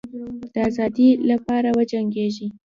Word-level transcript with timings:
د 0.53 0.55
آزادی 0.67 1.09
لپاره 1.29 1.69
وجنګېږی. 1.77 2.47